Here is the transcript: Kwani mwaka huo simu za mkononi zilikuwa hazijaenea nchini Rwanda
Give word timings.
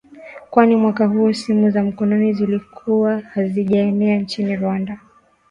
Kwani 0.49 0.75
mwaka 0.75 1.05
huo 1.05 1.33
simu 1.33 1.71
za 1.71 1.83
mkononi 1.83 2.33
zilikuwa 2.33 3.19
hazijaenea 3.19 4.19
nchini 4.19 4.55
Rwanda 4.55 4.99